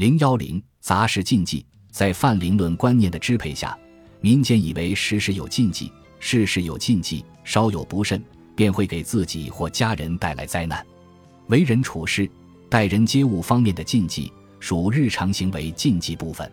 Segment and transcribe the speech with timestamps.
[0.00, 3.78] 零幺零杂事禁忌，在泛灵论观念的支配下，
[4.22, 8.24] 民间以为时时有禁忌，事事有禁忌，稍有不慎，
[8.56, 10.82] 便会给自己或家人带来灾难。
[11.48, 12.26] 为人处事、
[12.70, 16.50] 待人接物方面的禁忌，属日常行为禁忌部分。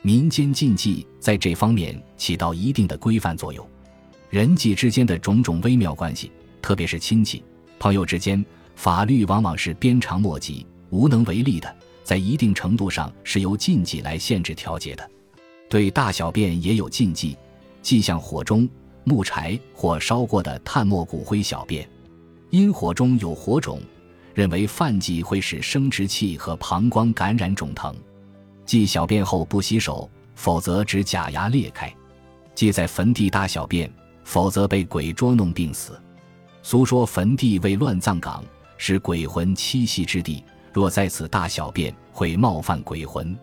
[0.00, 3.68] 民间禁忌在这方面起到一定的规范作用。
[4.30, 6.32] 人际之间的种种微妙关系，
[6.62, 7.44] 特别是亲戚、
[7.78, 8.42] 朋友之间，
[8.76, 11.76] 法律往往是鞭长莫及、无能为力的。
[12.08, 15.10] 在一定程度上是由禁忌来限制调节的，
[15.68, 17.36] 对大小便也有禁忌，
[17.82, 18.66] 即像火中
[19.04, 21.86] 木柴或烧过的炭末骨灰小便，
[22.48, 23.78] 因火中有火种，
[24.32, 27.94] 认为犯忌会使生殖器和膀胱感染肿疼，
[28.64, 31.90] 即小便后不洗手，否则指假牙裂开；
[32.54, 33.92] 即在坟地大小便，
[34.24, 36.00] 否则被鬼捉弄病死。
[36.62, 38.42] 俗说坟地为乱葬岗，
[38.78, 40.42] 是鬼魂栖息之地。
[40.78, 43.34] 若在此大小便，会冒犯鬼魂；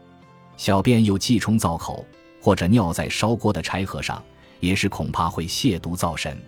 [0.55, 2.05] 小便又忌冲灶口，
[2.39, 4.23] 或者尿在烧锅的柴禾上，
[4.61, 6.41] 也是恐怕会亵渎灶神。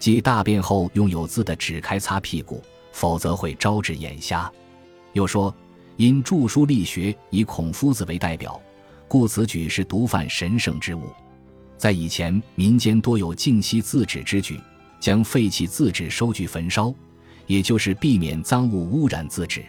[0.00, 4.50] 即大便后用有字的纸开擦屁股，否则会招致眼瞎。
[5.12, 5.54] 又说，
[5.96, 8.60] 因著书立学以孔夫子为代表，
[9.06, 11.04] 故此举是毒犯神圣之物。
[11.78, 14.60] 在以前，民间多有净息字纸之举，
[14.98, 16.92] 将废弃字纸收据焚烧，
[17.46, 19.64] 也就是避免赃物污染字纸。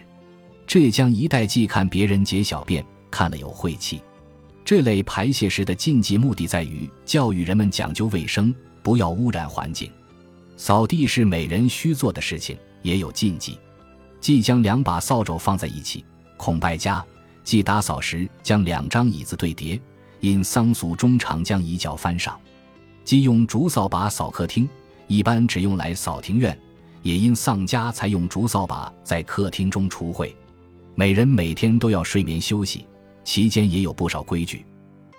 [0.68, 4.02] 浙江一带忌看别人解小便，看了有晦气。
[4.66, 9.90] 这类排泄时的禁忌目的在于教育人们讲究卫生，不要污染环境。
[10.58, 13.58] 扫地是每人需做的事情，也有禁忌。
[14.20, 16.04] 即将两把扫帚放在一起，
[16.36, 17.02] 恐败家；
[17.42, 19.80] 即打扫时将两张椅子对叠，
[20.20, 22.38] 因丧俗中常将一脚翻上。
[23.04, 24.68] 即用竹扫把扫客厅，
[25.06, 26.60] 一般只用来扫庭院，
[27.00, 30.30] 也因丧家才用竹扫把在客厅中除秽。
[30.98, 32.84] 每人每天都要睡眠休息，
[33.22, 34.66] 期间也有不少规矩。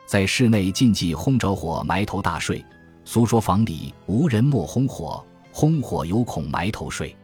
[0.06, 2.62] 在室内禁忌烘着火埋头大睡，
[3.06, 7.16] 俗说房里无人莫烘火，烘火有恐埋头睡。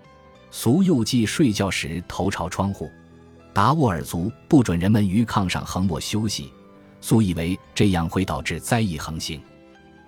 [0.52, 2.90] 俗又忌睡觉时头朝窗户。
[3.52, 6.50] 达斡尔族不准人们于炕上横卧休息，
[7.01, 9.38] 素以为这样会导致灾异横行。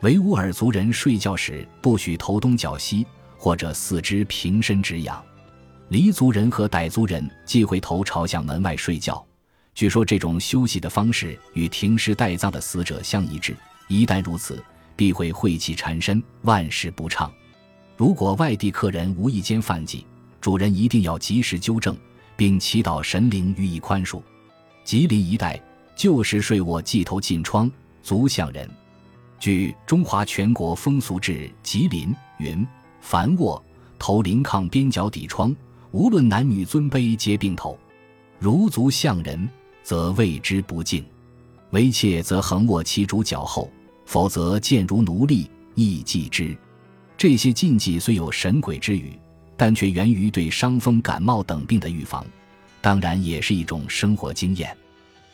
[0.04, 3.06] 维吾尔族人睡觉时不许头东脚西，
[3.38, 5.22] 或者四肢平伸直仰。
[5.90, 9.26] 黎族人和傣族人忌讳头朝向门外睡觉，
[9.74, 13.56] 据说这种休息的方式与停尸待葬的死者相一致。
[13.88, 14.62] 一旦如此，
[14.98, 17.32] 必会晦气缠身，万事不畅。
[17.96, 20.06] 如果外地客人无意间犯忌，
[20.42, 21.96] 主人一定要及时纠正，
[22.36, 24.22] 并祈祷神灵予以宽恕。
[24.84, 25.58] 吉林一带
[25.96, 27.72] 旧时睡卧忌头近窗，
[28.04, 28.70] 足向人。
[29.40, 31.32] 据《中华全国风俗志·
[31.64, 32.10] 吉林》
[32.40, 32.68] 云：
[33.00, 33.64] 凡卧
[33.98, 35.56] 头临炕边角底窗。
[35.92, 37.78] 无论男女尊卑皆并头，
[38.40, 39.48] 如足向人，
[39.84, 41.02] 则谓之不敬；
[41.72, 43.70] 为妾则横卧其主脚后，
[44.06, 46.56] 否则见如奴隶，亦忌之。
[47.18, 49.18] 这些禁忌虽有神鬼之语，
[49.56, 52.26] 但却源于对伤风感冒等病的预防，
[52.82, 54.76] 当然也是一种生活经验。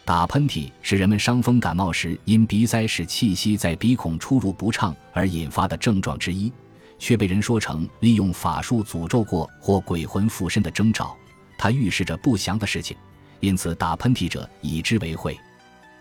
[0.05, 6.51] 打喷嚏是人们伤风感冒时因鼻塞使气息在鼻孔出入不畅而引发的症状之一。
[6.97, 11.15] 却被人说成利用法术诅咒过或鬼魂附身的征兆，
[11.57, 12.95] 它预示着不祥的事情，
[13.39, 15.37] 因此打喷嚏者以之为讳。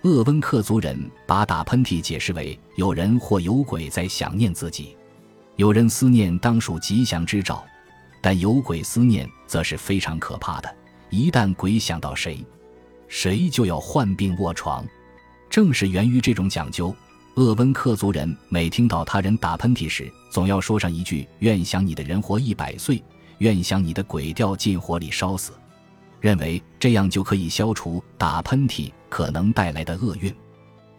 [0.03, 4.97] 鄂温克族人把打喷嚏解释为有人或有鬼在想念自己，
[5.57, 7.65] 有人思念当属吉祥之兆，
[8.21, 10.77] 但有鬼思念则是非常可怕的。
[11.11, 12.45] 一旦鬼想到谁，
[13.07, 14.85] 谁就要患病卧床。
[15.49, 16.95] 正是源于这种讲究。
[17.37, 23.03] 鄂温克族人每听到他人打喷嚏时，总要说上一句：“愿想你的人活一百岁，
[23.39, 25.53] 愿想你的鬼掉进火里烧死。”
[26.21, 30.33] 认为这样就可以消除打喷嚏可能带来的厄运。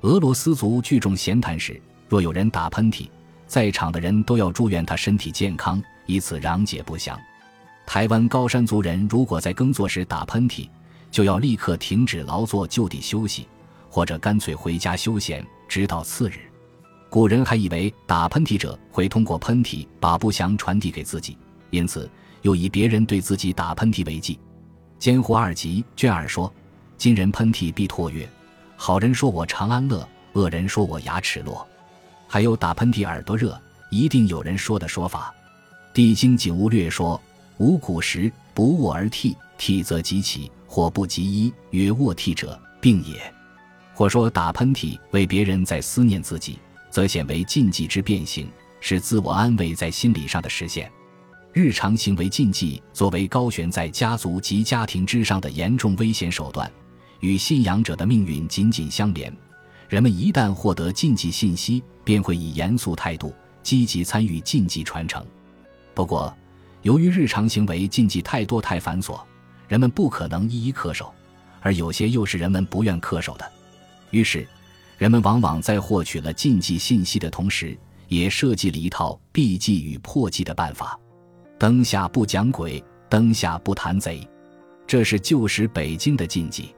[0.02, 1.80] 俄罗斯族聚众闲谈时，
[2.10, 3.08] 若有人打喷嚏，
[3.46, 7.16] 在场的人都要祝愿他身体健康，以此攘解不祥。
[7.86, 10.68] 台湾高山族人如果在耕作时打喷嚏，
[11.12, 13.48] 就要立刻停止劳作，就地休息，
[13.88, 15.46] 或者干脆回家休闲。
[15.74, 16.34] 直到次日，
[17.10, 21.36] 古人还以为打喷嚏者会通过喷嚏把不祥传递给自己，
[21.72, 22.08] 因此
[22.44, 24.40] 又以别人对自己打喷嚏为忌。
[25.00, 26.54] 监护二集卷二说
[26.96, 28.30] ：“今人喷嚏必唾月，
[28.76, 31.68] 好人说我长安乐，恶人说我牙齿落。”
[32.30, 33.60] 还有打喷嚏耳朵热，
[33.90, 35.34] 一定有人说的说法。
[35.92, 37.20] 《地经景物略》说
[37.58, 43.20] ：“吾古时不卧而涕，涕则急起，或不及衣，曰卧涕者病也。”
[43.94, 46.60] 或说打喷嚏为别人在思念自己，
[46.90, 48.50] 则显为禁忌之变形，
[48.80, 50.92] 是自我安慰在心理上的实现。
[51.54, 56.70] 日常行为禁忌作为高悬在家族及家庭之上的严重危险手段，
[57.20, 59.32] 与信仰者的命运紧紧相连。
[59.88, 63.32] 人们一旦获得禁忌信息，便会以严肃态度
[63.62, 65.24] 积极参与禁忌传承。
[65.94, 66.36] 不过，
[66.82, 69.22] 由于日常行为禁忌太多太繁琐，
[69.68, 71.14] 人们不可能一一恪守，
[71.62, 73.52] 而有些又是人们不愿恪守的。
[74.14, 74.48] 于是，
[75.00, 77.76] 人们往往在获取了禁忌信息的同时，
[78.08, 80.98] 也设计了一套避忌与破忌的办法。
[81.58, 84.26] 灯下不讲鬼，灯下不谈贼，
[84.86, 86.76] 这是旧时北京的禁忌。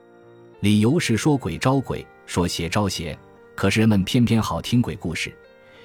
[0.62, 3.18] 理由是说鬼招鬼，说邪招邪。
[3.54, 5.38] 可是人们偏偏好听鬼故事，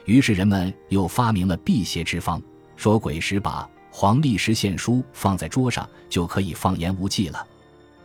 [0.05, 2.41] 于是人们又发明了辟邪之方。
[2.77, 7.45] 说鬼时把黄历时献书放在桌上，就可以放言无忌了。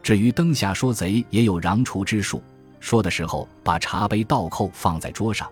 [0.01, 2.41] 至于灯下说贼，也有禳除之术。
[2.85, 5.49] 说的时候把茶杯倒扣放在桌上，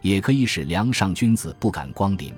[0.00, 2.34] 也可以使梁上君子不敢光临。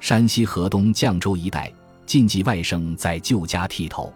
[0.00, 1.72] 山西河东绛州一带
[2.04, 4.12] 禁忌外甥在旧家剃头，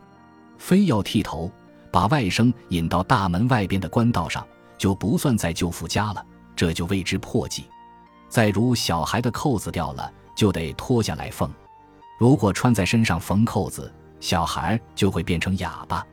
[0.58, 1.50] 非要剃头，
[1.90, 4.46] 把外甥引到大门外边的官道上，
[4.76, 6.22] 就不算在舅父家了，
[6.54, 7.64] 这就为之破忌。
[8.28, 11.50] 再如小孩的扣子掉了，就得脱下来缝，
[12.18, 13.90] 如果穿在身上缝扣子，
[14.20, 16.06] 小孩就会变成哑巴。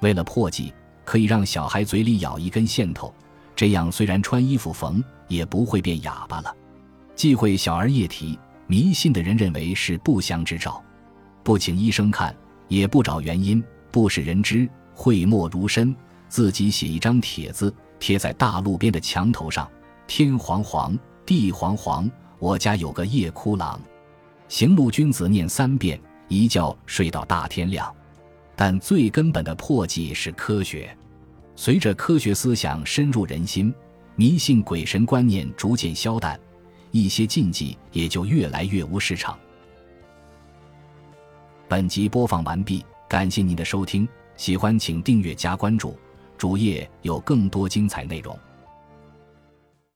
[0.00, 0.74] 为了破忌。
[1.08, 3.14] 可以让小孩嘴里咬一根线头，
[3.56, 6.54] 这样虽然穿衣服缝，也不会变哑巴了。
[7.16, 10.84] 忌讳小儿夜啼，迷信的人认为是不祥之兆，
[11.42, 12.36] 不请医生看，
[12.68, 15.96] 也不找原因，不使人知，讳莫如深，
[16.28, 19.66] 自己写一张帖子贴在大路边的墙头上。
[20.06, 20.94] 天黄黄，
[21.24, 23.80] 地黄黄，我家有个夜哭郎。
[24.50, 27.90] 行路君子念三遍，一觉睡到大天亮。
[28.54, 30.94] 但最根本的破忌是科学。
[31.60, 33.74] 随着科学思想深入人心，
[34.14, 36.38] 迷信鬼神观念逐渐消淡，
[36.92, 39.36] 一些禁忌也就越来越无市场。
[41.66, 45.98] 本集播放完毕，感谢您的收听，喜欢请订阅加关注，
[46.36, 48.38] 主页有更多精彩内容。